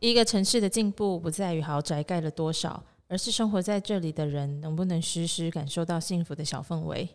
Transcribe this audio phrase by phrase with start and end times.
[0.00, 7.06] 一个城市的进步不在于豪宅盖了多少，而是生活在这里的人能不能时时感受到幸福的小氛围。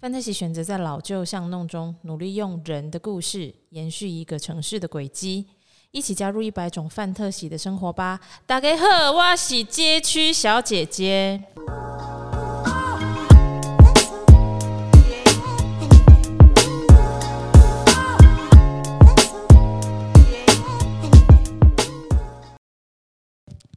[0.00, 5.48] 范特喜选择在老旧巷弄中努力用人的故事延续一个城市的轨迹，
[5.90, 8.18] 一起加入一百种范特喜的生活吧！
[8.46, 11.44] 大家好，我是街区小姐姐。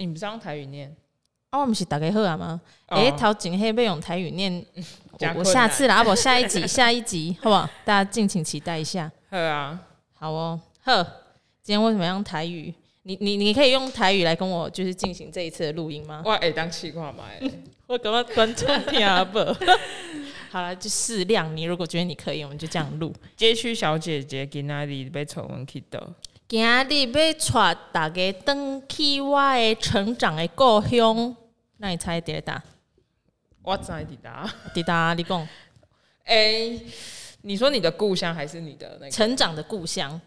[0.06, 0.94] 你不是用台语念？
[1.52, 2.60] 哦，我们是大家好啊吗？
[2.88, 4.54] 哎、哦，头前黑被用台语念，
[5.20, 7.70] 我，我下次啦，阿伯下一集， 下一集，好不好？
[7.86, 9.10] 大家敬请期待一下。
[9.30, 9.80] 好啊，
[10.14, 11.02] 好哦，呵，
[11.62, 12.74] 今天为什么要用台语？
[13.04, 16.22] 你你你可以用台语来跟我就是进行这一次的录音吗？
[16.26, 17.24] 我哎，当气话嘛，
[17.88, 19.40] 我感觉观众听不。
[20.50, 21.56] 好了，就适量。
[21.56, 23.14] 你如果觉得你可以，我们就这样录。
[23.38, 26.00] 街区小姐姐今仔日被丑闻 k 到。
[26.54, 27.34] 今日要带
[27.92, 31.36] 大家登去我的成长的故乡，
[31.78, 32.62] 那你猜第答？
[33.64, 34.48] 我猜第答？
[34.72, 35.16] 第答？
[35.16, 35.42] 你讲？
[36.26, 36.82] 哎、欸，
[37.42, 40.22] 你说你的故乡还是你的那个成长的故乡？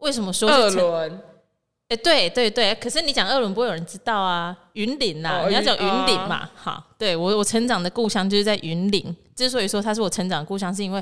[0.00, 1.12] 为什么说二轮？
[1.86, 4.64] 哎、欸，对对对，可是你讲二轮不会有人知道啊。
[4.72, 6.44] 云林呐，你要讲云林嘛？
[6.44, 9.16] 哦、好，对我我成长的故乡就是在云林。
[9.36, 11.00] 之所以说它是我成长的故乡，是因为。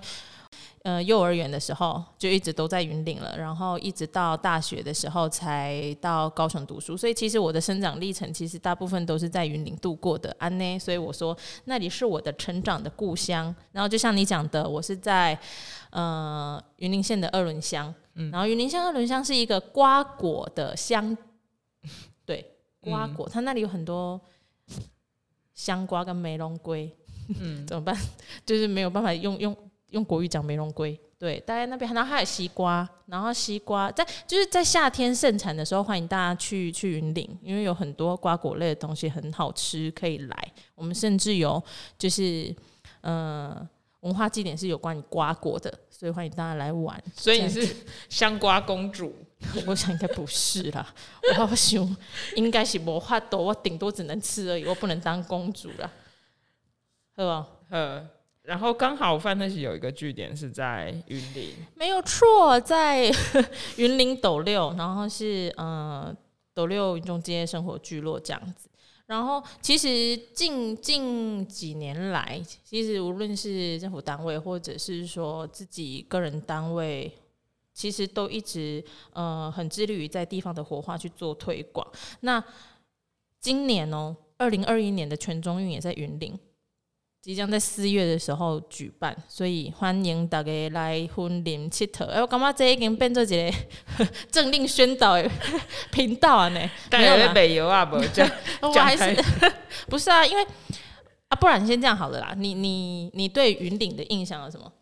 [0.83, 10.35] 呃，幼儿园的时候就一直都在云林了，然后一直到大学的时候才到高雄读书，所以其实我的生长历程其实大部分都是在云岭度过的。
[10.39, 13.53] 安呢，所以我说那里是我的成长的故乡。
[13.73, 15.37] 然后就像你讲的，我是在
[15.91, 21.17] 呃云林县的二轮乡，嗯，然后云林县二轮乡是一个瓜果的乡，
[22.25, 24.21] 对，瓜果，嗯，它那里有很多
[25.53, 26.97] 香瓜跟梅龙龟，
[27.41, 27.97] 嗯， 怎么办？
[28.47, 29.57] 就是没有办法用用。
[29.97, 40.53] 用国语讲梅龙龟，对，大概那边，然后还有西瓜，然后西瓜在就是在夏天盛产的时候，欢迎大家去去云林，因为有很多瓜果类的东西很好吃，可以来。
[40.75, 41.63] 我们甚至有
[41.99, 42.55] 就是
[43.01, 43.67] 呃
[44.01, 47.03] 文化祭典是有关于瓜果的，所以欢迎大家来玩。
[47.15, 47.75] 所以你是
[48.11, 49.15] 香瓜公主？
[49.67, 50.95] 我想应该不是啦，
[51.31, 51.97] 我好想
[52.35, 55.91] 应该是无法多，我顶多只能吃而已，我不能当公主啦，
[57.17, 57.47] 好不好？
[58.47, 63.11] 然后刚好范特西有一个据点是在云林，没有错，在
[63.77, 66.17] 云林斗六，然后是呃
[66.55, 68.69] 斗六云中街生活聚落这样子。
[69.07, 77.13] 然后其实近近几年来，其实无论是政府单位或者是说自己个人单位，
[77.75, 78.83] 其实都一直
[79.13, 81.85] 呃很致力于在地方的活化去做推广。
[82.21, 82.43] 那
[83.41, 86.39] 今年哦，二零二一年的全中运也在云林。
[87.27, 92.05] 即将在四月的时候举办，所以欢迎大家来婚林佚佗。
[92.05, 93.53] 哎，我感觉这已经变做一个
[94.31, 95.29] 政令宣导的
[95.91, 96.47] 频道啊！
[96.51, 98.23] 呢，没有啦，没有啊，不就，
[98.63, 99.21] 我还是
[99.89, 100.25] 不是啊？
[100.25, 100.47] 因为
[101.27, 102.33] 啊，不然先这样好了啦。
[102.37, 104.73] 你你你对云顶的印象有什么？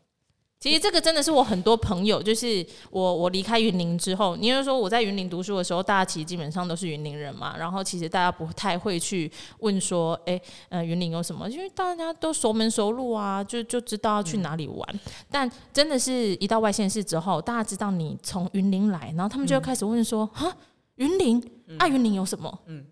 [0.64, 11.46] 其实这个真的是我很多朋友，就是我我离开云林之后，因为说我在云林读书的时候，大家其实基本上都是云林人嘛，然后其实大家不太会去问说，哎，呃，云林有什么？
[11.50, 14.88] 因为大家都熟门熟路啊，就就知道要去哪里玩。
[14.94, 20.56] 嗯、但真的是一到外县市之后，大家知道你从云林来，然后他们就会开始问说，哈、嗯，
[20.94, 22.58] 云林，爱、啊、云林有什么？
[22.64, 22.86] 嗯，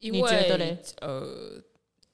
[0.00, 0.76] 因为你觉得嘞？
[1.00, 1.62] 呃，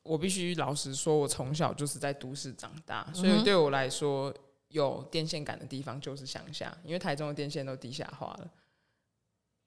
[0.02, 4.30] 我必须老实说，我从小就是在都市长大，所以对我来说。
[4.72, 8.50] 有电线杆的地方就是乡下，因为台中的电线都地下化了。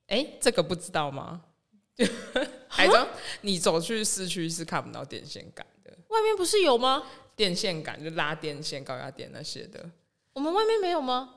[0.07, 1.41] 哎、欸，这个不知道吗？
[2.69, 3.07] 台中，
[3.41, 5.97] 你走去市区是看不到电线杆的。
[6.09, 7.03] 外面不是有吗？
[7.35, 9.89] 电线杆就拉电线、高压电那些的。
[10.33, 11.35] 我们外面没有吗？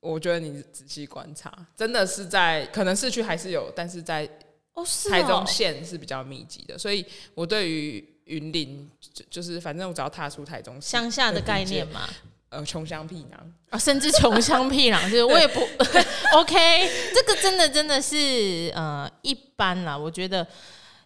[0.00, 4.28] 我觉得你仔细观察，真的是在可能市区还是有，但是在
[4.74, 6.78] 哦，是台中县是比较密集的。
[6.78, 7.04] 所以
[7.34, 12.08] 我对于云林就就是反正我只要踏出台中乡下的概念嘛。
[12.50, 13.36] 呃，穷乡僻壤
[13.70, 15.60] 啊，甚至穷乡僻壤，就是我也不
[16.34, 16.88] OK。
[17.14, 19.96] 这个真的真的是呃一般啦。
[19.96, 20.46] 我觉得，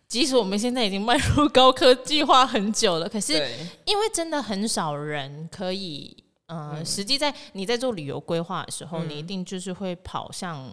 [0.06, 3.34] 即使我们现在已经迈入高科技化很久了，可是
[3.84, 6.16] 因为真的很少人可以
[6.46, 10.70] 呃，嗯、实际在你在做旅游规划的时候，嗯、你一定就是会跑向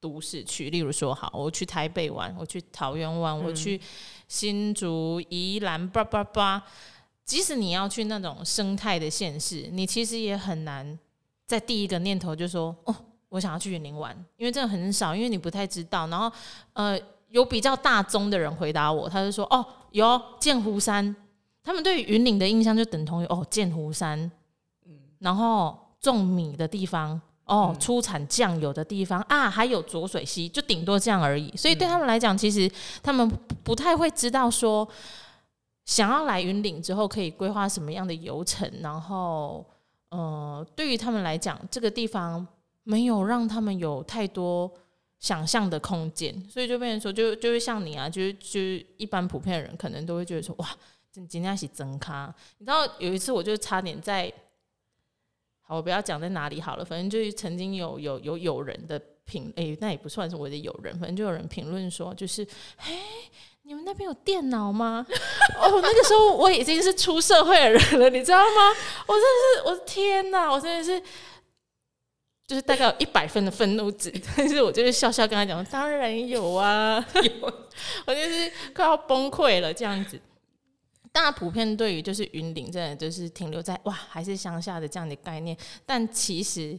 [0.00, 0.70] 都市去。
[0.70, 3.80] 例如说，好，我去台北玩，我去桃园玩，嗯、我去
[4.26, 6.62] 新竹、宜兰，叭叭叭。
[7.30, 10.98] 即使你要去那种生态的县市，你其实也很难
[11.46, 12.96] 在第一个念头就说哦，
[13.28, 16.08] 我想要去云林玩，因为这个很少，因为你不太知道。
[16.08, 16.28] 然后
[16.72, 16.98] 呃，
[17.28, 21.14] 有比较大宗的人回答我，他就说哦，有剑湖山，
[21.62, 24.18] 他们对云林的印象就等同于哦剑湖山，
[24.84, 31.56] 嗯，然后种米的地方哦，出产酱油的地方啊，还有浊水溪，就顶多这样而已。
[31.56, 32.68] 所以对他们来讲，其实
[33.00, 33.30] 他们
[33.62, 34.88] 不太会知道说，
[35.84, 38.70] 想要来云岭之后可以规划什么样的游程。
[38.80, 39.64] 然后，
[40.10, 42.46] 呃，对于他们来讲，这个地方
[42.82, 44.70] 没有让他们有太多
[45.18, 50.68] 想象的空间，所以就变成说，就就会像你啊，就是就是一般普遍的人可能都会觉得说，哇，
[51.10, 52.34] 今今天是真咖。
[52.58, 54.32] 你知道有一次，我就差点在。
[55.72, 62.44] 我不要讲在哪里好了，反正就是曾经有有有友人的评，哎、那也不算是我的友人，反正就有人评论说，就是，
[62.78, 62.92] 哎，
[63.70, 65.06] 你们那边有电脑吗？
[65.62, 68.76] 哦，那个时候我已经是出社会的人了，你知道吗？
[69.06, 71.00] 我真的是，我的天哪，我真的是，
[72.48, 77.52] 就是大概有一百分的愤怒值，但是我就是笑笑跟他讲，当然有啊，有，
[78.06, 80.20] 我就是快要崩溃了这样子。
[81.12, 85.56] 大家普遍对于就是云林，真的就是停留在哇，还是乡下的这样的概念，
[85.86, 86.76] 但其实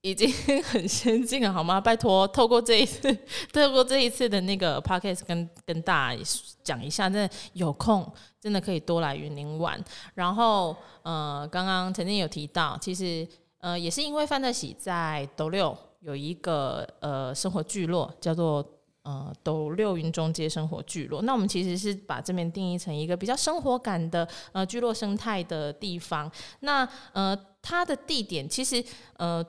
[0.00, 1.80] 已经很先进了，好吗？
[1.82, 3.12] 拜托，透过这一次，
[3.52, 6.22] 透过这一次的那个 podcast 跟跟大家
[6.62, 8.10] 讲一下，真的有空
[8.40, 9.82] 真的可以多来云林玩。
[10.14, 13.26] 然后呃，刚刚曾经有提到，其实
[13.58, 18.64] 呃也是因为范特喜在斗六有一个呃生活聚落叫做。
[19.04, 26.30] 呃，斗六云中街生活聚落，那我们其实是把这边定义成一个比较生活感的呃聚落生态的地方。
[26.60, 28.84] 那呃，它的地点其实
[29.16, 29.42] 呃，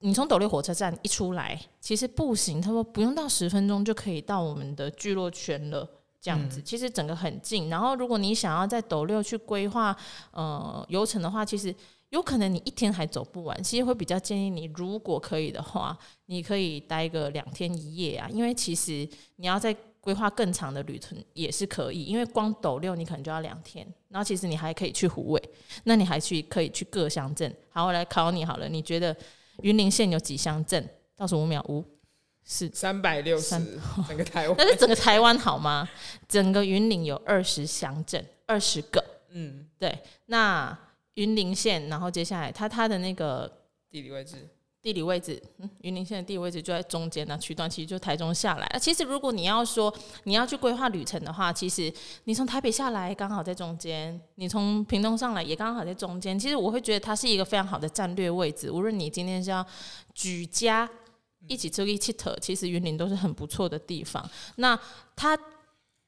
[0.00, 5.88] 你从斗六火车站一出来，其实步行，他说不用到十分钟就可以到我们的聚落圈了，
[6.20, 7.68] 这样子，其实整个很近。
[7.68, 9.96] 然后，如果你想要在斗六去规划
[10.30, 11.74] 呃游程的话，其实。
[12.10, 18.28] 有可能你一天还走不完，其实会比较建议你，如果可以的话，你可以待个两天一夜啊。
[18.30, 25.50] 因为其实你要再规划更长的旅程也是可以，因为光斗六你可能就要两天，然后其实你还可以去虎尾，
[25.82, 27.52] 那你还去可以去各乡镇。
[27.70, 29.14] 好，我来考你好了，你觉得
[29.62, 30.88] 云林县有几乡镇？
[31.16, 31.84] 倒数五秒，五、
[32.44, 33.50] 四、三百六十，
[34.06, 34.56] 整个台湾？
[34.58, 35.88] 那是整个台湾好吗？
[36.28, 39.04] 整个云林有二十乡镇，二十个。
[39.30, 40.76] 嗯，对，那。
[41.16, 43.50] 云林县，然后接下来它它的那个
[43.90, 44.46] 地理位置，
[44.86, 48.78] 地理位置，嗯，云林县的地理位置就在中间呢，区段其实就台中下来。
[48.80, 49.92] 其实如果你要说
[50.22, 51.92] 你要去规划旅程的话，其实
[52.22, 56.38] 你从台北下来刚好在中间，你从屏东上来也刚好在中间。
[56.38, 58.70] 其实我会觉得它是一个非常好的战略位置。
[58.70, 59.66] 无论你今天是要
[60.14, 60.88] 举家
[61.48, 64.24] 一起出去佚佗，其实云林都是很不错的地方。
[64.54, 64.78] 那
[65.16, 65.36] 它。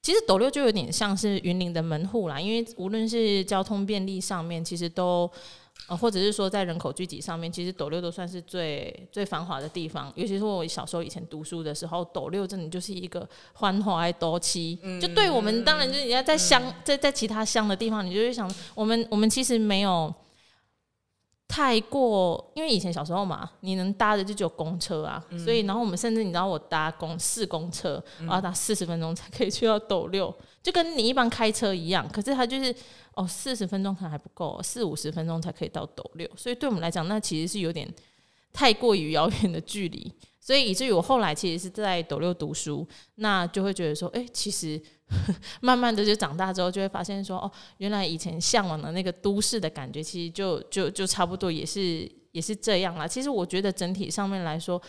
[0.01, 5.29] 其实斗六就有点像是云林的门户啦，因为无论是交通便利上面，其实都
[5.87, 10.13] 呃，或者是说在人口聚集上面，其实斗六都算是最最繁华的地方。
[10.17, 14.79] 尤其是我小时候以前读书的时候，斗六真的就是一个繁华多期。
[14.83, 15.01] 嗯。
[15.01, 20.13] 就对我们当然就是你要在乡在在其他乡的地方，你就会想，我们我们其实没有。
[21.49, 32.07] 太过，因为以前小时候嘛，你能搭的就只有公车啊，嗯、所以然后我们甚至你知道我搭公四公车，我要搭四十分钟才可以去到斗六，就跟你一般开车一样。
[32.11, 32.73] 可是它就是
[33.15, 37.93] 哦，四十分钟可能还不够，四五十分钟才可以到斗六，所以对我们来讲，那其实是有点
[38.53, 40.13] 太过于遥远的距离。
[40.49, 44.81] 所以以至于我后来其实是在斗六读书，那就会觉得说，哎、其实。
[45.61, 53.07] 慢慢的就长大之后，就会发现说，哦，原来以前向往的那个都市的感觉，其实就就就差不多，也是也是这样啦。
[53.07, 54.81] 其实我觉得整体上面来说，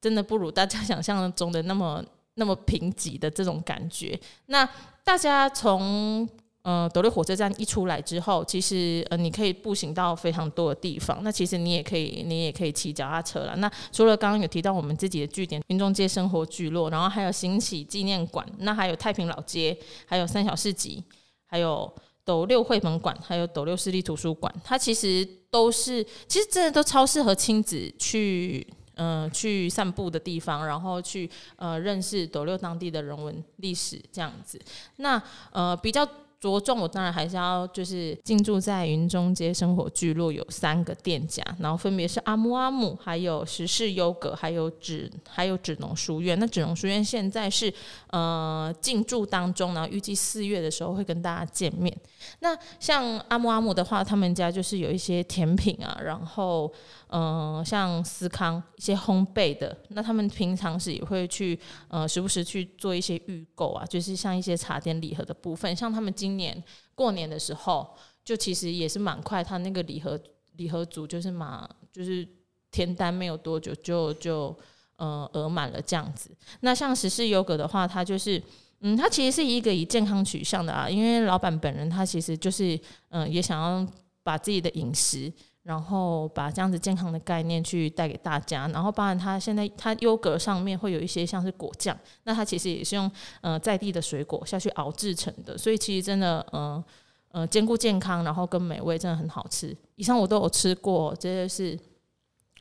[0.00, 2.02] 真的不如大家想象中的那么
[2.34, 4.18] 那么贫瘠的这种感觉。
[4.46, 4.66] 那
[5.04, 6.26] 大家从。
[6.66, 11.20] 呃，斗六火车站一出来之后，其实呃，你可以步行到非常多的地方。
[11.22, 13.54] 那其实你也可以，你也可以骑脚踏车了。
[13.58, 21.00] 那除了刚刚有提到我们自己的据点云中街生活聚落，然后还有行启纪念馆，那还有太平老街，还有三小市集，
[21.46, 21.88] 还有
[22.24, 24.52] 斗六绘本馆，还有斗六市立图书馆。
[24.64, 34.60] 它其实都是，其实真的都超适合亲子去，嗯、去散步的地方，然后去呃认识斗六当地的人文历史这样子。
[34.96, 36.04] 那呃比较。
[36.38, 46.38] 着重我当然还是要就是进驻在云中街生活聚落有三个店家，然后分别是阿木阿木，还有时事优格，还有纸还有纸农书院。
[46.38, 47.72] 那纸农书院现在是
[48.08, 51.96] 呃进驻当中，然后预计四月的时候会跟大家见面。
[52.40, 56.70] 那像阿木阿木的话，他们家就是有一些甜品啊，然后
[57.08, 66.60] 嗯、像思康一些烘焙的，那他们平常是也会去呃时不时去做一些预购啊，就是像一些茶点礼盒的部分，像他们今年
[66.96, 67.88] 过年的时候，
[68.24, 70.18] 就其实也是蛮快，他那个礼盒
[70.56, 72.26] 礼盒组就是嘛，就是
[72.72, 74.56] 填单没有多久就就
[74.96, 76.30] 呃额满了这样子。
[76.60, 78.42] 那像时事优格的话，它就是
[78.80, 82.78] 嗯，它其实是一个以健康取向的啊，因为老板本人他其实就是
[83.10, 83.86] 嗯、也想要
[84.24, 85.32] 把自己的饮食。
[85.66, 96.84] 然后把这样子健康的概念去带给大家，然后包含它现在它优格上面会有一些像是果酱，那它其实也是用呃在地的水果下去熬制成的，所以其实真的呃
[97.32, 99.76] 呃兼顾健康，然后跟美味真的很好吃。
[99.96, 101.76] 以上我都有吃过，这些是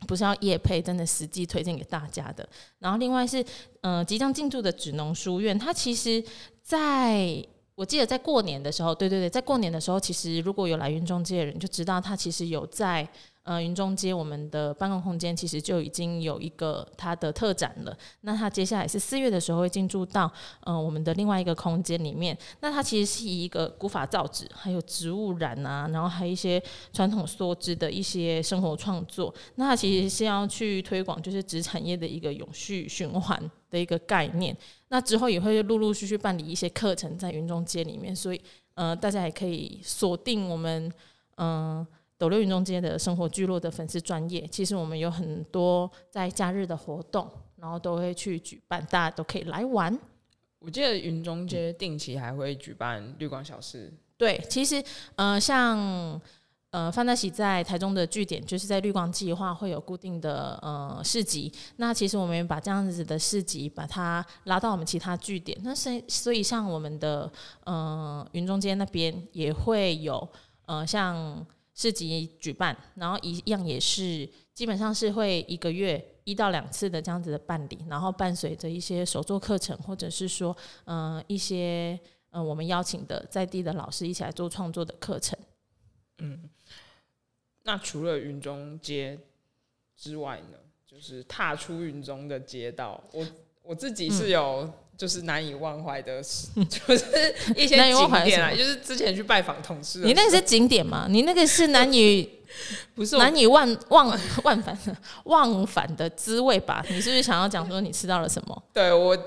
[0.07, 2.49] 不是要业配，真的实际推荐给大家的。
[2.79, 3.45] 然后另外是
[3.81, 6.23] 呃即将进驻的纸农书院，它其实
[6.63, 7.45] 在。
[7.75, 13.07] 我记得在过年的时候，对对对，在过年的时候，其实如果有来云中介的人就知道，他其实有在
[13.45, 17.97] 呃云中街我们的办公空间，其实就已经有一个它的特展了。
[18.21, 20.29] 那它接下来是四月的时候会进驻到
[20.61, 22.37] 呃我们的另外一个空间里面。
[22.59, 26.61] 那它其实是以一个古法造纸，还有植物染啊，然后还有一些
[26.91, 29.33] 传统梭织的一些生活创作。
[29.55, 34.57] 那它其实是要去推广就是纸产业的一个永续循环的一个概念。
[34.87, 38.41] 那之后也会陆陆续续办理一些课程在云中街里面，所以
[38.73, 40.91] 呃，大家也可以锁定我们
[41.37, 41.85] 嗯、
[42.17, 44.47] 斗六云中街的生活聚落的粉丝专业。
[44.47, 49.97] 其实我们有很多在假日的活动，然后都会去举办，大家都可以来玩。
[50.59, 53.93] 我记得云中街定期还会举办绿光小事。
[54.17, 54.83] 对，其实
[55.15, 56.19] 呃像。
[56.71, 61.49] 呃，范大喜在台中的据点，就是在绿光计划会有固定的呃市集。
[61.77, 65.57] 那其实我们把这样子的市集，把它拉到我们其他据点。
[65.63, 67.31] 那所以所以像我们的
[67.63, 70.27] 呃云中街那边也会有
[70.65, 71.45] 呃像
[71.75, 80.55] 市集举办，然后一样也是基本上是会一个月一到两次的这样子的办理，然后伴随着一些手作课程，或者是说
[80.85, 81.99] 呃一些
[82.31, 85.37] 呃我们邀请的在地的老师一起来做创作的课程。
[86.17, 86.49] 嗯。
[87.63, 89.19] 那除了云中街
[89.95, 90.57] 之外呢？
[90.87, 93.27] 就是踏出云中的街道，我
[93.61, 96.21] 我自己是有就是难以忘怀的，
[96.55, 99.99] 嗯、 就是一些景点啊，就是之前去拜访同事。
[99.99, 101.07] 你那个是景点吗？
[101.09, 102.29] 你那个是难以
[102.95, 104.07] 不是难以忘忘
[104.43, 104.77] 忘返
[105.25, 106.83] 忘返的滋味吧？
[106.89, 108.63] 你是不是想要讲说你吃到了什么？
[108.73, 109.17] 对我，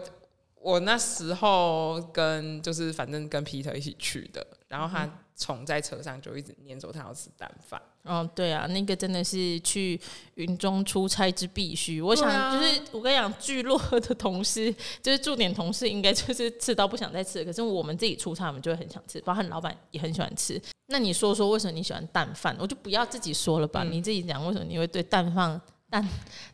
[0.60, 7.80] 我那时候跟就是反正跟 Peter 一起去的，然后他从在车上就一直念着他要吃蛋饭。
[8.02, 9.98] 哦，对啊，那个真的是去
[10.34, 12.02] 云中出差之必须。
[12.02, 17.44] 我想，就是我跟你讲，聚落的同事， 就是驻点同事，应该就是吃到不想再吃。
[17.44, 20.60] 可是我们自己出差，我们就会很想吃，包括老板也很喜欢吃。
[20.88, 22.56] 那你说说，为什么你喜欢蛋饭？
[22.58, 26.08] 我就不要自己说了吧，嗯、你自己讲，为什么你会对蛋饭蛋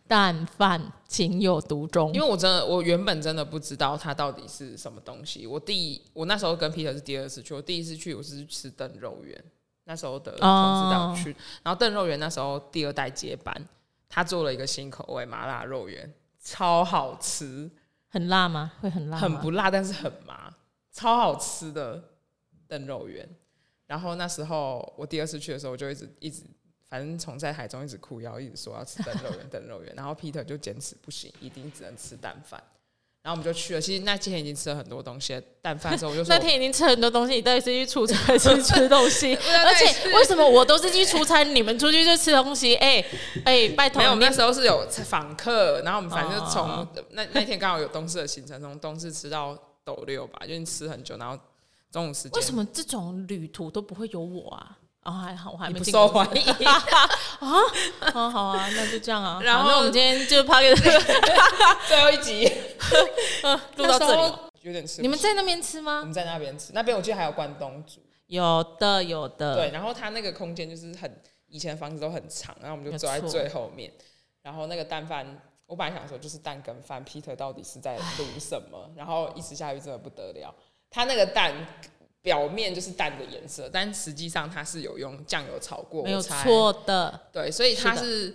[0.07, 2.13] 蛋 饭情有独钟？
[2.13, 5.47] 因为我真的，我原本真的不知道它到底是什么东西。
[5.47, 9.45] 我第一，我那时候跟 Peter 是第二次去，我第一次去我是去吃炖肉圆。
[9.87, 13.55] 那时候的同事带我去，哦、然后邓肉圆那时候第二代接班，
[14.09, 16.11] 他做了一个新口味麻辣肉圆，
[16.43, 17.71] 超好吃。
[18.09, 18.73] 很辣吗？
[18.81, 19.19] 会很辣？
[19.19, 20.51] 很不辣，但是很麻，
[20.91, 22.03] 超好吃的
[22.67, 23.29] 邓肉圆。
[23.87, 26.45] 然后那时候我第二次去的时候，我就一直一直，
[26.95, 29.93] 反正从在台中一直哭然后，一直说要吃灯肉圆，灯肉圆。
[29.97, 32.63] 然后 Peter 就坚持不行，一定只能吃蛋饭。
[33.21, 33.81] 然后我们就去了。
[33.81, 35.43] 其实那今天已经吃了很多东西。
[35.61, 37.35] 蛋饭的时候我就说，那天已经吃很多东西。
[37.35, 39.35] 你到底是去出差还是吃东西？
[39.35, 42.77] 而且为什么我都是去出差，你们出去就吃东西？
[42.77, 43.05] 哎、
[43.45, 43.99] 哎、拜托。
[43.99, 51.17] 没有，我们那时候是有访客，然后我们反正就从那那天刚好有东势的行程，从东势吃到斗六吧，就吃很久。
[51.17, 51.37] 然后
[51.91, 54.79] 中午时间，为什么这种旅途都不会有我啊？
[55.05, 56.83] 哦，还好，我还没不受欢迎 啊！
[58.11, 59.39] 好好啊，那就这样啊。
[59.43, 62.51] 然后我们今天就拍给最后一集，
[63.77, 64.33] 录到这里
[64.63, 65.03] 有点吃。
[65.03, 65.99] 你们在那边吃吗？
[66.01, 68.01] 我们在那边吃，那边我记得还有关东煮。
[68.29, 69.57] 有的，有的。
[69.57, 73.93] 对，然后他那个空间就是很以前房子都很长，然后我们就坐在最后面。
[74.41, 75.27] 然后那个蛋饭，
[75.67, 78.91] 我本来想说就是蛋跟饭，Peter 到底是在录什么？
[78.97, 80.55] 然后一吃下去真的不得了，
[80.89, 81.53] 他那个蛋。
[82.25, 87.21] 表面就是蛋的颜色，但实际上它是有用酱油炒过，没有错的。
[87.31, 88.35] 对，所以它是，是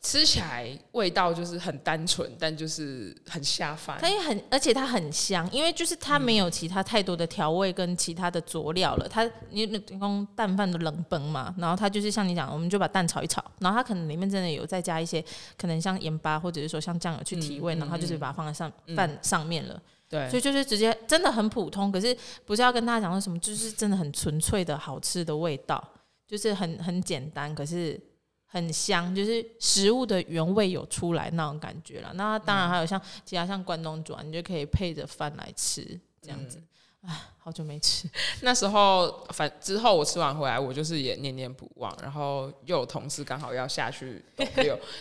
[0.00, 3.98] 吃起来味道就是很单纯，但就是很下饭。
[4.00, 9.08] 它也很，而且它很香，因为就是它没有其他太多的调味跟其他的佐料了。
[9.08, 9.62] 它你
[10.00, 15.20] 用蛋饭的冷崩嘛，然后它就是像你讲，我们就把蛋炒一炒，然后它可能里面真的有再加一些，
[15.58, 19.82] 可能像盐巴或者是说像酱油去提味，嗯、然后就是把它放在上饭、嗯、上面了。
[20.14, 25.82] 对，所以就是直接真的很普通，可是不是要跟大家讲说什么，就是真的很纯粹的好吃的味道，
[26.24, 28.00] 就是很很简单，可是
[28.46, 32.12] 很香，就是食物的原味有出来那种感觉了。
[32.14, 36.62] 那当然还有像其他像关东煮啊，你就可以配着饭来吃这样子。
[37.00, 38.08] 哎、嗯，好久没吃，
[38.42, 44.24] 那时候反之后我吃完回来，我就是也念念不忘，然后又有同事刚好要下去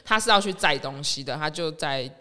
[0.04, 2.12] 他是要去载东西的，他就在。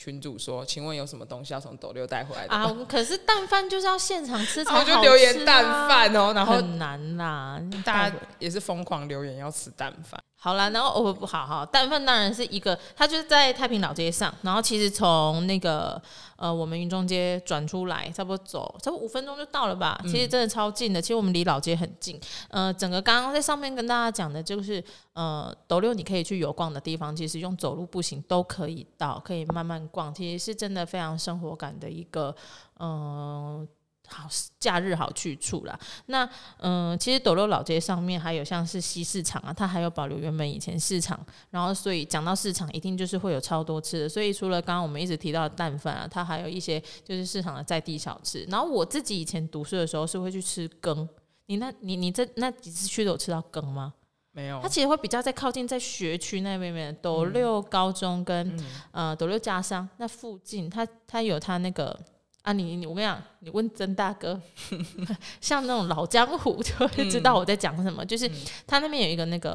[0.00, 2.74] 群主说，请问有什么东西要从斗六带回来的啊？
[2.88, 10.18] 可是蛋饭就是要现场吃才好吃，啊，我就留言蛋饭哦，然后很难啦，大家也是疯狂留言要吃蛋饭。
[10.42, 16.00] 好啦，然后哦不好好，蛋饭当然是一个，它就是在太平老街上，然后其实从那个
[16.36, 22.18] 呃我们云中街转出来，差不多走差不多五分钟就到了吧，其实真的超近的，其实我们离老街很近。
[22.48, 24.82] 呃，整个刚刚在上面跟大家讲的就是
[25.12, 32.34] 呃斗六你可以去游逛的地方，其实用走路步行都可以到，可以慢慢逛，其实是真的非常生活感的一个
[32.78, 32.88] 嗯。
[32.88, 33.68] 呃
[34.12, 35.78] 好，假日好去处啦。
[36.06, 41.24] 那嗯，其实斗六老街上面还有像是西市场啊，它还有保留原本以前市场。
[41.50, 44.08] 然后，所以讲到市场，一定就是会有超多吃的。
[44.08, 48.44] 所以除了刚刚我们一直提到的蛋饭啊，它还有一些就是市场的在地小吃。
[48.48, 51.08] 然后我自己以前读书的时候是会去吃羹。
[51.46, 53.94] 你那，你你这那几次去都有吃到羹吗？
[54.32, 54.60] 没有。
[54.60, 61.96] 它其实会比较在靠近在学区那边边，斗六高中跟、嗯、呃斗六家商那附近，它它有它那个。
[62.42, 64.40] 啊你，你你我跟你讲，你问曾大哥，
[65.40, 68.02] 像那种老江湖就会知道我在讲什么。
[68.02, 68.30] 嗯、就是
[68.66, 69.54] 他那边有一个那个，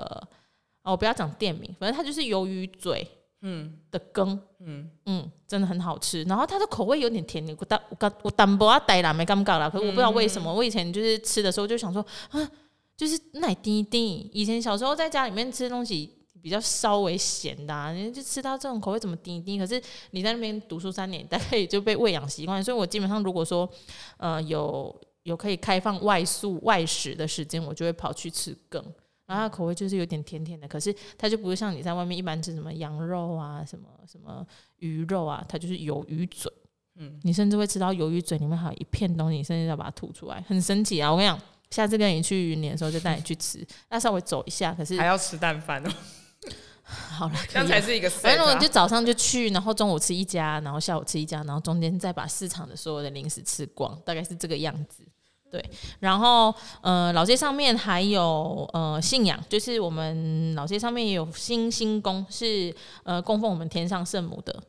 [0.83, 3.07] 哦，我不要讲店名，反正他就是鱿鱼嘴，
[3.41, 6.23] 嗯的羹，嗯嗯，真的很好吃。
[6.23, 9.69] 然后它的口味有点甜，我淡我我淡薄啊带啦没尴尬啦。
[9.69, 12.51] 可是我不知道为什么，嗯、我以前就是吃的时候就想说，啊，
[12.95, 14.29] 就是奶滴滴。
[14.31, 16.13] 以前小时候在家里面吃东西。
[16.45, 19.57] 比较稍微咸的、啊，你就吃到这种口味怎么滴滴？
[19.57, 23.67] 可是你在那边读书三年，大概也就被喂养习惯，所以我基本上如果说，
[24.17, 28.79] 呃，有有可以开放外宿外食的时间，我就会跑去吃羹。
[29.25, 34.45] 然后它口味就是有点甜甜的，可是它就不是像你在外面一般吃什么羊肉啊、什么什么
[34.77, 36.53] 鱼肉啊，它就是鱿鱼嘴。
[36.99, 41.09] 嗯，你甚至会吃到鱿鱼嘴里面还有一片东西，你甚至要把它吐出来，很神奇啊！
[41.11, 45.91] 我跟你讲，下次跟你去云林的时候就带你去吃，那稍微走一下，可是还要吃蛋饭哦。
[46.85, 48.09] 好了，这样才是一个。
[48.09, 55.03] 反正我就早上就去，然后中午吃一家，然后下午吃一家，然后中间再把市场的所有的零食吃光，大概是这个样子。
[55.49, 55.63] 对，
[55.99, 64.61] 然后呃，老街上面还有呃信仰，就是我们老街上面也有新星宫，是呃供奉我们天上圣母的。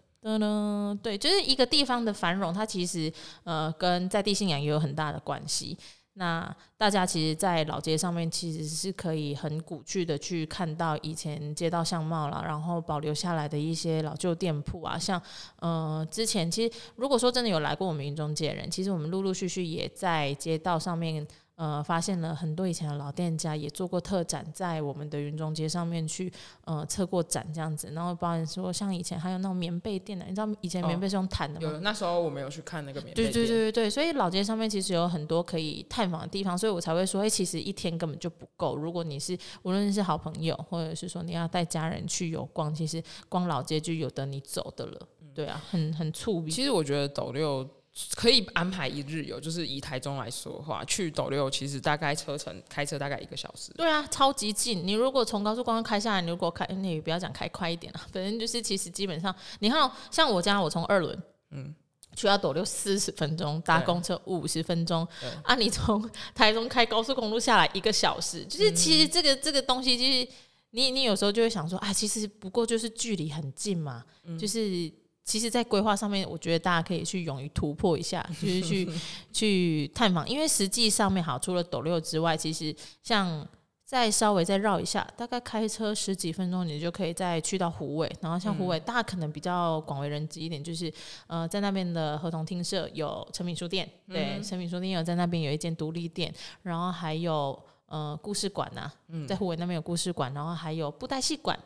[1.02, 3.12] 对，就是一个地方的繁荣，它其实
[3.45, 5.76] 呃跟在地信仰也有很大的关系。
[6.18, 15.20] 那大家其实，在老街上面，其实是可以很古趣的去看到以前街道相貌了，然后保留下来的一些老旧店铺啊，像
[15.61, 21.26] 呃之前其实如果说真的有来过我们云中街的人，其实我们陆陆续续也在街道上面。
[21.57, 26.31] 呃，发现了很多以前的老店家，也做过特展，在我们的云中街上面去
[26.64, 27.90] 呃测过展这样子。
[27.95, 31.66] 然后包含说，像以前还有那种棉被店的，你知道以前棉被是用毯的吗？
[31.66, 33.33] 哦，有，那时候我没有去看那个棉被店。
[33.33, 38.77] 对对对对对，所以老街上面其实有很多可以探访的地方，所以我才会说，哎，其实一天根本就不够。
[38.77, 45.09] 如果你是无论是好朋友，或者是说你要带家人去游逛，其实逛老街就有得你走的了。
[45.35, 46.47] 对啊，很很触。
[46.51, 47.66] 其实我觉得斗六。
[48.14, 53.72] 可以安排一日游，就是以台中来说的话，去斗六其实大概车程开车大概一个小时。
[53.72, 54.87] 对啊，超级近。
[54.87, 61.74] 你如果从高速公路开下来，你如果开，你也不要讲开快一点啊， 反正就是其实基本上，你看像我家，我从二轮，嗯，
[62.14, 65.09] 去到斗六四十分钟，搭公车五十分钟，
[65.42, 70.28] 啊，你从台中开高速公路下来一个小时，就是其实这个、嗯、这个东西，就是
[70.72, 74.92] 你你有时候就会想说，啊，其实不过就是距离很近嘛，嗯、就是。
[75.27, 78.89] 其实，在规划上面，我觉得大家可以去勇于突破一下， 就是去
[79.33, 80.27] 去探访。
[80.27, 83.45] 因为实际上面，好，除了斗六之外，其实像
[83.85, 88.09] 再稍微再绕一下，大概开车十几分钟，你就可以再去到虎尾。
[88.21, 90.93] 然后像虎尾，大家可能比较广为人知一点，就是
[91.27, 98.89] 呃，在那边的合同厅舍有诚品书店，对，诚品书店有在那边有一间独立店，然后还有呃故事馆呐，
[99.27, 101.59] 在虎尾那边有故事馆，然后还有布袋戏馆。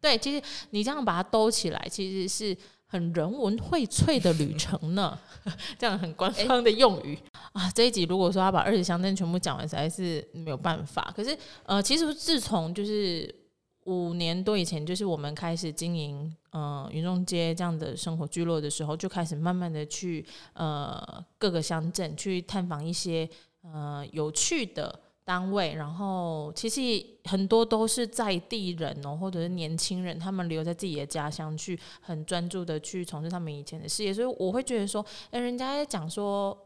[0.00, 2.56] 对，其实你这样把它兜起来，其实是。
[2.88, 5.18] 很人文荟萃的旅程呢，
[5.78, 7.18] 这样很官方的用语、
[7.52, 7.70] 啊。
[7.72, 11.12] 这一集如果说要把二十乡镇全部讲完，实在是没有办法。
[11.16, 13.34] 可是呃，其实自从就是
[13.86, 23.28] 五年多以前，就是我们开始经营呃云中街这样的生活聚落的时候，就开始慢慢的去呃各个乡镇去探访一些
[23.62, 25.00] 呃有趣的。
[25.26, 26.80] 单位，然后其实
[27.24, 34.14] 很多都是在地人哦，或者是年轻人，他们留在自己的家乡去，很专注的去从事他们以前的事业。
[34.14, 36.56] 所以我会觉得说，哎，人家在讲说，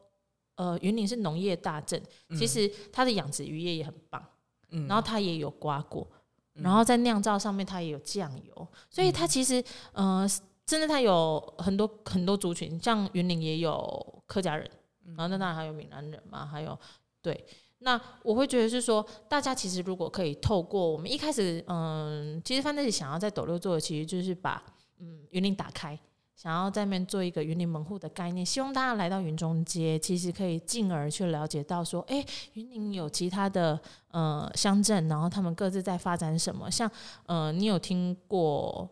[0.56, 1.98] 呃，云林是农业大镇，
[2.38, 4.22] 其实它的养殖渔业也很棒，
[4.68, 6.06] 嗯，然后它也有瓜果，
[6.52, 10.28] 然后在酿造上面它也有酱油，所以它其实，呃，
[10.66, 14.70] 真的它有很多很多族群，像云林也有客家人，
[15.16, 16.78] 然后那当然还有闽南人嘛，还有
[17.22, 17.42] 对。
[17.82, 24.62] 那我会觉得是说，大家其实如果可以透过我们一开始，嗯，其实范特西想要在斗六做的，其实就是把
[24.98, 25.98] 嗯云林打开，
[26.36, 36.70] 想要在那边做一个云林门户的概念，希望大家来到云中街，其实可以进而去了解到说，哎，云林有其他的呃乡镇，然后他们各自在发展什么？
[36.70, 36.90] 像
[37.24, 38.86] 呃，你有听过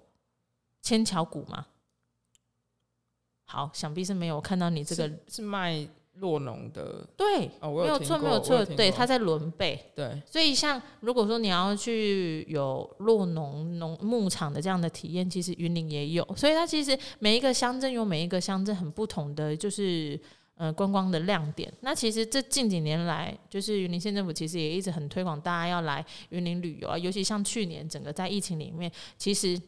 [0.80, 1.66] 千桥谷吗？
[3.44, 5.86] 好，想必是没有看到你这个，是卖。
[6.20, 20.20] 酪农的对，哦、没有错，没有错，对，他在伦贝，对，所以像如果说你要去有洛农农牧场的这样的体验，其实云林也有，所以它其实每一个乡镇有每一个乡镇很不同的就是
[20.56, 21.72] 呃观光的亮点。
[21.82, 29.60] 那其实这近几年来，就是云林县政府其实也一直很推广大家要来云林旅游啊，尤其像去年整个在疫情里面，其实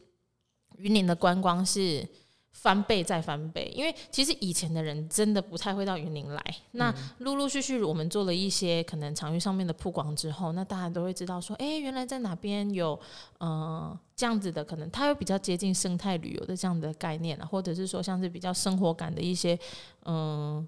[0.77, 2.05] 云林的观光是。
[2.51, 6.43] 翻倍再翻倍，因为其实以前的人真的不太会到云林来。
[6.73, 12.99] 那陆陆续续我们做了一些可能场域上面的曝光之后，那大家都会知道说，哎，原来在哪边有
[13.39, 19.57] 呃这样子的，可能它有比较接近生态旅游的这样的概念啊，或者是说像是比较生活感的一些
[20.03, 20.13] 嗯、
[20.57, 20.67] 呃、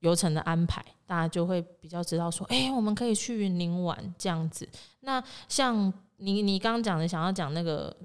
[0.00, 4.68] 游程的安排，大家就会比较知道说，哎，我们可以去云林玩这样子。
[5.00, 7.96] 那像你你刚刚讲的，想要讲那个。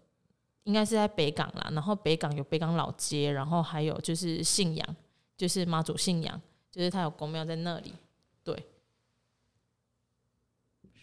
[0.66, 4.96] 应该是在北港啦，然后北港有北港老街，然后还有就是信仰，
[5.38, 6.40] 就是妈祖信仰，
[6.72, 7.94] 就是他有公庙在那里。
[8.44, 8.66] 对，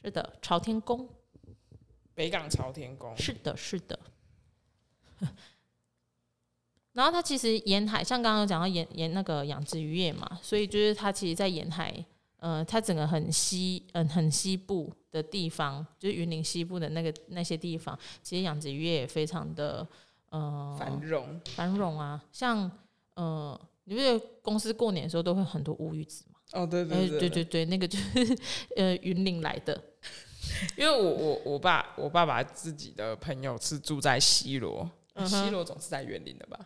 [0.03, 1.09] 是的，朝天宫，
[2.15, 3.99] 北港朝天宫，是的，是的。
[6.93, 12.05] 然后它其实沿海，像刚刚有讲到沿沿那个养殖渔业嘛，所以就是它其实，在沿海。
[12.43, 19.87] 呃，它整个很西，嗯、呃，很西部的地方，就是云林西部的那个那些地方，其实养殖渔业也非常的
[20.31, 22.21] 呃繁荣，繁荣啊。
[22.33, 22.69] 像
[23.15, 26.61] 呃，你不觉得公司过年的时候都会很多乌鱼子嘛？
[26.61, 28.37] 哦，对对对对，对对对，那个就是
[28.77, 29.81] 呃云林来的，
[30.77, 36.59] 因为我我我爸我爸爸自己的朋友是住在西罗，嗯、西螺总是在园林的吧？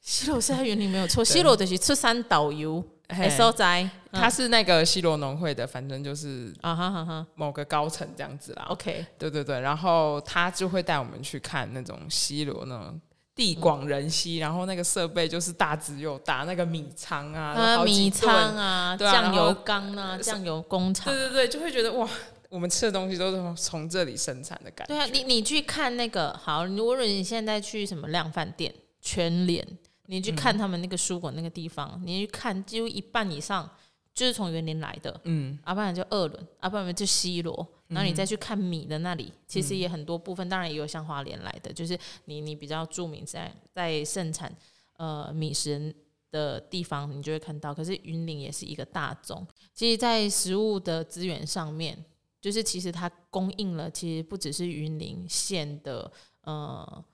[0.00, 2.84] 西罗是在园林没有错， 西罗就是出山导游。
[3.10, 8.66] 哎，所在，他是那个西罗农会的，反正就是啊哈哈哈，某个高层这样子啦。
[8.68, 13.00] OK，对对对，然后他就会带我们去看那种西罗那种
[13.34, 22.08] 地广人稀，然后那个设备就是大只又大，那个米仓啊，米仓啊，酱油缸啊，酱油工厂，对对对，就会觉得哇，
[22.48, 24.94] 我们吃的东西都是从这里生产的感觉。
[24.94, 29.66] 对啊，你你去看那个好，如果你现在去什么量贩店全联。
[30.10, 33.70] 你去看他们那个蔬果那个地方，嗯、你去看几乎一半以上
[34.12, 44.52] 就是从园林来的，嗯，要、啊、不然就二轮，要、啊、不然就西罗，然后你再去看米的那里，嗯、其实也很多部分，当然也有像花莲来的，就是你你比较著名在在盛产
[44.96, 45.94] 呃米食
[46.32, 47.72] 的地方，你就会看到。
[47.72, 51.96] 可是云林也是一个大宗，其实，在食物的资源上面，
[52.40, 56.10] 就是其实它供应了，其实不只是云林县的
[56.42, 57.04] 呃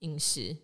[0.00, 0.54] 饮食。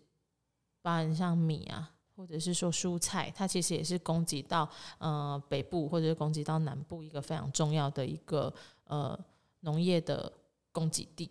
[0.83, 4.69] 包含像米啊，或者是说蔬菜，它其实也是供给到
[4.99, 8.53] 呃北部或者是供给到南部一个非常重要的一个
[8.85, 9.19] 呃
[9.61, 10.31] 农业的
[10.73, 11.31] 供给地。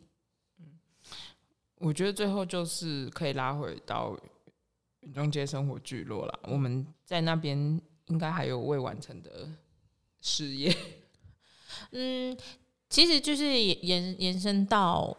[0.57, 0.79] 嗯，
[1.75, 4.17] 我觉得最后就是可以拉回到
[5.01, 6.39] 云中街生活聚落了。
[6.43, 9.49] 我们在那边应该还有未完成的
[10.21, 10.75] 事业。
[11.91, 12.37] 嗯，
[12.89, 15.15] 其实就是延延伸到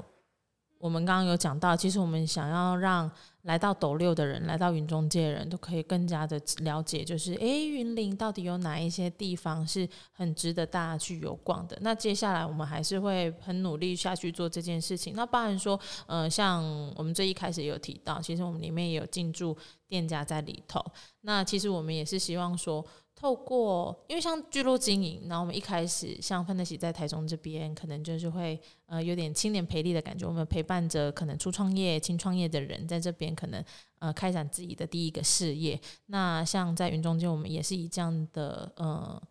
[0.83, 3.09] 我们刚刚有讲到，其实我们想要让。
[3.43, 11.77] 来到斗六的人，来到云中街的人都可以更加的了解，就是诶，云林到底有哪一些地方是很值得大家去游逛的？
[11.81, 15.15] 那接下来我们还是会很努力下去做这件事情。
[15.17, 16.63] 那包含说，呃，像
[16.95, 19.57] 我们最一开始有提到，其实我们里面也有进驻
[19.89, 20.81] 店家在里头。
[21.23, 22.85] 那其实我们也是希望说。
[23.23, 33.65] 透过，因为像聚落经营，然后我们一开始像范德喜在台中这边，可能就是会呃有点青年培力的感觉，我们陪伴着可能初创业、轻创业的人在这边，可能
[34.01, 35.81] 呃开展自己的第一个事业。
[36.07, 39.23] 那像在云中街，我们也是以这样的呃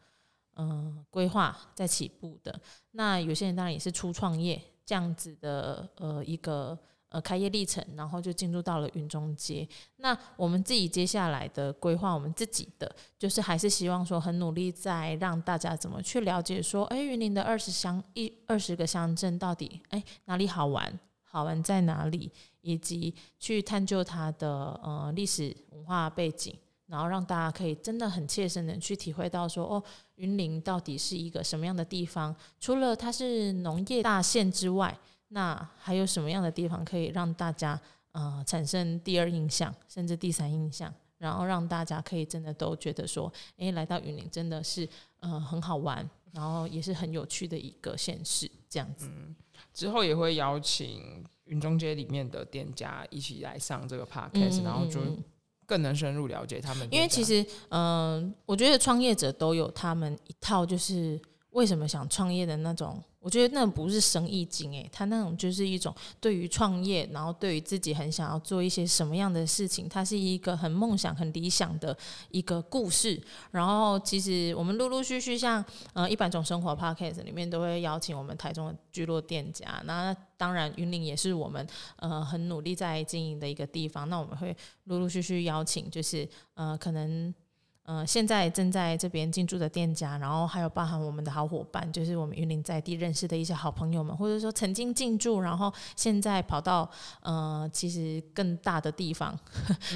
[0.53, 2.57] 呃规划在起步的。
[2.91, 6.79] 那有些人当然也是初创业这样子的呃一个。
[7.11, 9.67] 呃，开业历程，然后就进入到了云中街。
[9.97, 29.83] 那我们自己接下来的规划，我们自己的就是还是希望说，很努力在让大家怎么去了解说，哎，云林的二十乡一二十个乡镇到底哎哪里好玩，好玩在哪里，以及去探究它的呃历史文化背景，然后让大家可以真的很切身的去体会到说，哦，
[30.15, 32.33] 云林到底是一个什么样的地方？
[32.57, 34.97] 除了它是农业大县之外。
[35.33, 37.79] 那还有什么样的地方可以让大家
[38.11, 44.87] 呃产生第二印象，甚至第三印象，然后让大家可以真的都觉得说，诶，来到云林真的是
[45.19, 49.07] 呃很好玩，然后也是很有趣的一个县市这样子。
[49.09, 49.35] 嗯，
[49.73, 55.01] 之后也会邀请云云中街里面的店家一起来上这个 podcast，、嗯、然后就
[55.65, 56.87] 更能深入了解他们。
[56.89, 61.19] 因为其实，嗯、呃，我觉得创业者都有他们一套，就是
[61.51, 63.01] 为什么想创业的那种。
[63.19, 71.95] 我觉得那不是生意经诶，他那种就是一种对于创业，然后对于自己很想要做一些什么样的事情，它是一个很梦想、很理想的
[72.31, 73.21] 一个故事。
[73.51, 84.09] 然后其实我们陆陆续续像呃一百种生活 Podcast 里面都会邀请我们台中的聚落店家，那当然云林也是我们呃很努力在经营的一个地方。
[84.09, 87.31] 那我们会陆陆续续邀请，就是呃可能。
[87.83, 96.89] 呃，现在正在这边进驻的店家，然后还有包含我们的好伙伴，就是我们云林在地认识的一些好朋友们，或者说曾经进驻，然后现在跑到
[97.21, 99.37] 呃其实更大的地方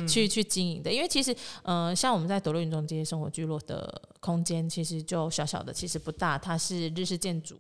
[0.07, 0.91] 去去经营的。
[0.91, 7.55] 因为其实呃，像我们在斗六云中街生活聚落的空间，其实就小小的，其实不大，它是日式建筑，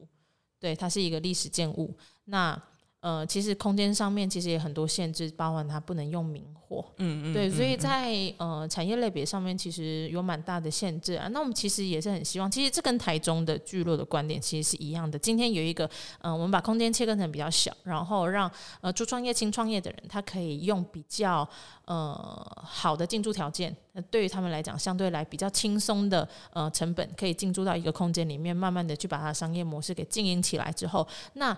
[0.59, 1.95] 对，它是一个历史建物。
[2.25, 2.59] 那
[3.05, 11.27] 呃，其实空间上面其实也很多限制，包含它不能用明火，嗯嗯，对，所以在呃产业类别上面其实有蛮大的限制啊。
[11.27, 15.19] 那我们其实也是很希望，其实这跟台中的聚落的观点其实是一样的。
[15.19, 15.85] 今天有一个，
[16.21, 21.47] 嗯、呃，我们把空间切割成比较小，然后让呃初创业、轻创业的人，他可以用比较
[21.85, 31.55] 呃好的进驻条件，那对于他们来讲，相对来比较轻松的呃成本，可以进驻到一个空间里面，慢慢的去把它商业模式给经营起来之后，那。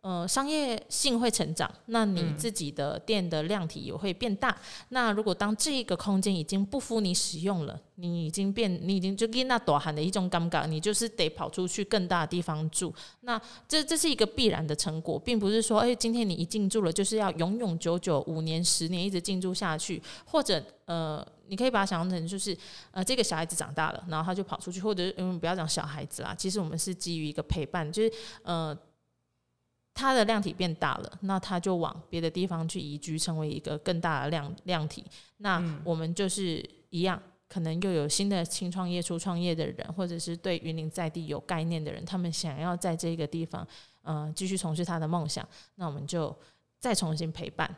[0.00, 4.50] 呃，商业性会成长，那你自己的店的量体也会变大。
[4.50, 12.94] 嗯、那如果当这个空间已经不敷你使用了，你已经变，你已经就跟那大汉的一种尴尬，你就是得跑出去更大的地方住。
[13.22, 22.56] 那这这是一个必然的成果，并不是说，哎，今天你一进驻了，就是要永永久久五年、十年一直进驻下去，或者呃，你可以把它想象成就是，
[22.92, 28.12] 呃，这个小孩子长大了，然后他就跑出去，或者嗯，不要讲小孩子啦，其实我们是基于一个陪伴，就是
[28.44, 28.78] 呃。
[29.98, 35.04] 它的量体变大了，那它就往别的地方去移居，成为一个更大的量量体。
[35.38, 43.66] 那我们就是一样，可能又有新的轻创业、初创业的人，或者是对云林在地有概念的人，他们想要在这个地方，
[44.02, 46.32] 呃，继续从事他的梦想，那我们就
[46.78, 47.68] 再重新陪伴。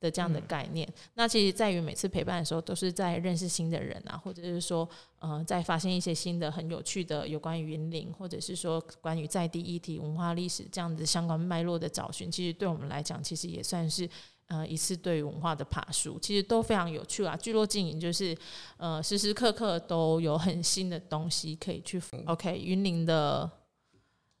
[0.00, 14.08] 的这样的概念，嗯、那其实在于每次陪伴的时候，都是在认识新的人啊，或者是说，呃，在发现一些新的很有趣的有关于云林，或者是说关于在地议题、文化历史这样子相关脉络的找寻，其实对我们来讲，其实也算是
[14.46, 17.36] 呃一次对于文化的爬树，其实都非常有趣啊。
[17.36, 18.36] 聚落经营就是
[18.76, 22.00] 呃时时刻刻都有很新的东西可以去。
[22.26, 23.50] OK，云林的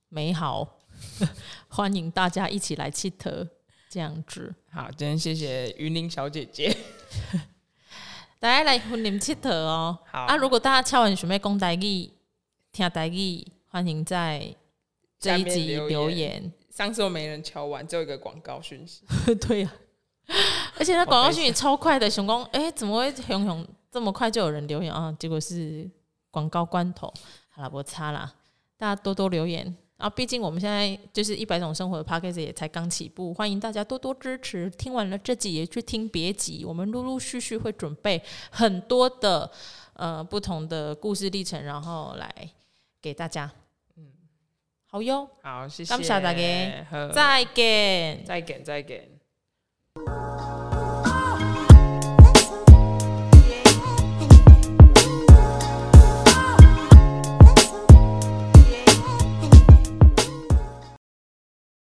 [0.08, 0.78] 美好，
[1.66, 3.44] 欢迎大家一起来切特。
[3.90, 6.72] 这样子，好，今天谢谢云林小姐姐，
[8.38, 9.98] 大家来云林佚佗哦。
[10.06, 12.08] 好啊，如果大家敲完准备讲台语、
[12.70, 14.54] 听台语，欢迎在
[15.18, 15.88] 这一集留言。
[15.88, 19.02] 留言上次我没人敲完，只有一个广告讯息。
[19.48, 19.72] 对呀、
[20.28, 20.32] 啊，
[20.78, 25.12] 而且那广告讯息超快的，熊工，哎、欸，怎么会熊熊这么快就有人留言啊？
[25.18, 25.90] 结果是
[26.30, 27.12] 广告关头，
[27.48, 28.32] 好了，我擦啦，
[28.76, 29.76] 大家多多留言。
[29.98, 34.70] 啊，毕竟我们现在就是一百种生活的 Podcast 也才刚起步，欢迎大家多多支持。
[34.70, 39.50] 听完了这集也去听别集，我们陆陆续续会准备很多的
[39.94, 42.32] 呃不同的故事历程，然后来
[43.02, 43.50] 给大家。
[43.96, 44.06] 嗯，
[44.86, 49.08] 好哟，好，谢谢，感谢大家，再见，再见，再见。